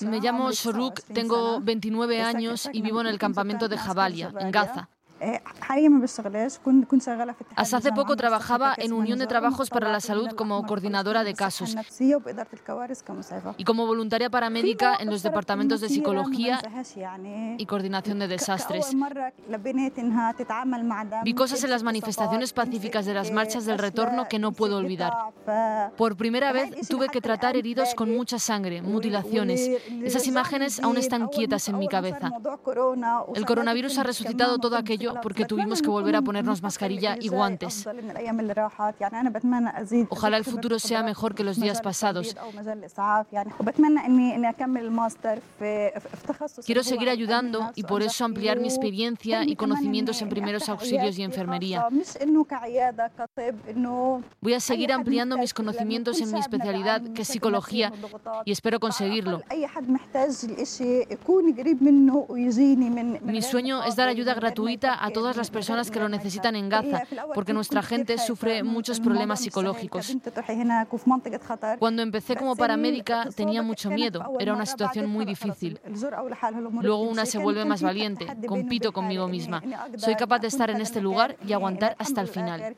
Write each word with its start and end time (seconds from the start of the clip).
Me 0.00 0.20
llamo 0.20 0.50
Shoruk, 0.52 1.00
tengo 1.12 1.60
29 1.60 2.22
años 2.22 2.68
y 2.72 2.82
vivo 2.82 3.00
en 3.00 3.08
el 3.08 3.18
campamento 3.18 3.68
de 3.68 3.78
Jabalia, 3.78 4.32
en 4.38 4.50
Gaza. 4.50 4.88
Hasta 7.56 7.76
hace 7.76 7.92
poco 7.92 8.16
trabajaba 8.16 8.74
en 8.76 8.92
Unión 8.92 9.18
de 9.18 9.26
Trabajos 9.26 9.70
para 9.70 9.90
la 9.90 10.00
Salud 10.00 10.30
como 10.30 10.64
coordinadora 10.66 11.24
de 11.24 11.34
casos 11.34 11.74
y 13.56 13.64
como 13.64 13.86
voluntaria 13.86 14.30
paramédica 14.30 14.96
en 14.98 15.10
los 15.10 15.22
departamentos 15.22 15.80
de 15.80 15.88
psicología 15.88 16.60
y 17.58 17.66
coordinación 17.66 18.18
de 18.18 18.28
desastres. 18.28 18.94
Vi 21.24 21.34
cosas 21.34 21.64
en 21.64 21.70
las 21.70 21.82
manifestaciones 21.82 22.52
pacíficas 22.52 23.06
de 23.06 23.14
las 23.14 23.30
marchas 23.30 23.64
del 23.66 23.78
retorno 23.78 24.26
que 24.28 24.38
no 24.38 24.52
puedo 24.52 24.78
olvidar. 24.78 25.12
Por 25.96 26.16
primera 26.16 26.52
vez 26.52 26.88
tuve 26.88 27.08
que 27.08 27.20
tratar 27.20 27.56
heridos 27.56 27.94
con 27.94 28.14
mucha 28.14 28.38
sangre, 28.38 28.82
mutilaciones. 28.82 29.70
Esas 30.02 30.26
imágenes 30.26 30.80
aún 30.80 30.96
están 30.96 31.28
quietas 31.28 31.68
en 31.68 31.78
mi 31.78 31.88
cabeza. 31.88 32.30
El 33.34 33.46
coronavirus 33.46 33.98
ha 33.98 34.02
resucitado 34.02 34.58
todo 34.58 34.76
aquello 34.76 35.13
porque 35.22 35.44
tuvimos 35.44 35.82
que 35.82 35.88
volver 35.88 36.16
a 36.16 36.22
ponernos 36.22 36.62
mascarilla 36.62 37.16
y 37.20 37.28
guantes. 37.28 37.86
Ojalá 40.08 40.36
el 40.36 40.44
futuro 40.44 40.78
sea 40.78 41.02
mejor 41.02 41.34
que 41.34 41.44
los 41.44 41.60
días 41.60 41.80
pasados. 41.80 42.36
Quiero 46.64 46.82
seguir 46.82 47.08
ayudando 47.08 47.72
y 47.74 47.82
por 47.82 48.02
eso 48.02 48.24
ampliar 48.24 48.58
mi 48.58 48.68
experiencia 48.68 49.44
y 49.44 49.56
conocimientos 49.56 50.20
en 50.22 50.28
primeros 50.28 50.68
auxilios 50.68 51.18
y 51.18 51.22
enfermería. 51.22 51.86
Voy 54.40 54.54
a 54.54 54.60
seguir 54.60 54.92
ampliando 54.92 55.38
mis 55.38 55.54
conocimientos 55.54 56.20
en 56.20 56.32
mi 56.32 56.40
especialidad, 56.40 57.02
que 57.14 57.22
es 57.22 57.28
psicología, 57.28 57.92
y 58.44 58.52
espero 58.52 58.80
conseguirlo. 58.80 59.42
Mi 63.22 63.42
sueño 63.42 63.84
es 63.84 63.96
dar 63.96 64.08
ayuda 64.08 64.34
gratuita 64.34 64.93
a 65.00 65.10
todas 65.10 65.36
las 65.36 65.50
personas 65.50 65.90
que 65.90 66.00
lo 66.00 66.08
necesitan 66.08 66.56
en 66.56 66.68
Gaza, 66.68 67.02
porque 67.34 67.52
nuestra 67.52 67.82
gente 67.82 68.18
sufre 68.18 68.62
muchos 68.62 69.00
problemas 69.00 69.40
psicológicos. 69.40 70.16
Cuando 71.78 72.02
empecé 72.02 72.36
como 72.36 72.56
paramédica 72.56 73.28
tenía 73.34 73.62
mucho 73.62 73.90
miedo, 73.90 74.36
era 74.38 74.52
una 74.52 74.66
situación 74.66 75.08
muy 75.08 75.24
difícil. 75.24 75.80
Luego 76.80 77.02
una 77.02 77.26
se 77.26 77.38
vuelve 77.38 77.64
más 77.64 77.82
valiente, 77.82 78.26
compito 78.46 78.92
conmigo 78.92 79.28
misma. 79.28 79.62
Soy 79.96 80.14
capaz 80.16 80.40
de 80.40 80.48
estar 80.48 80.70
en 80.70 80.80
este 80.80 81.00
lugar 81.00 81.36
y 81.46 81.52
aguantar 81.52 81.96
hasta 81.98 82.20
el 82.20 82.28
final. 82.28 82.72